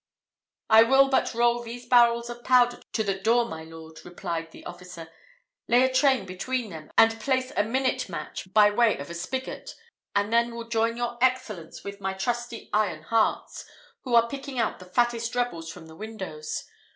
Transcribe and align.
"I 0.71 0.81
will 0.81 1.09
but 1.09 1.31
roll 1.35 1.61
these 1.61 1.85
barrels 1.85 2.27
of 2.27 2.43
powder 2.43 2.79
to 2.91 3.03
the 3.03 3.19
door, 3.19 3.45
my 3.45 3.63
lord," 3.63 3.99
replied 4.03 4.49
the 4.49 4.65
officer, 4.65 5.11
"lay 5.67 5.83
a 5.83 5.93
train 5.93 6.25
between 6.25 6.71
them, 6.71 6.91
and 6.97 7.21
place 7.21 7.51
a 7.55 7.61
minute 7.63 8.09
match 8.09 8.51
by 8.51 8.71
way 8.71 8.97
of 8.97 9.11
a 9.11 9.13
spigot, 9.13 9.75
and 10.15 10.33
then 10.33 10.55
will 10.55 10.67
join 10.69 10.97
your 10.97 11.19
Excellence 11.23 11.83
with 11.83 12.01
my 12.01 12.13
trusty 12.13 12.67
iron 12.73 13.03
hearts, 13.03 13.63
who 14.01 14.15
are 14.15 14.27
picking 14.27 14.57
out 14.57 14.79
the 14.79 14.85
fattest 14.85 15.35
rebels 15.35 15.71
from 15.71 15.85
the 15.85 15.95
windows. 15.95 16.63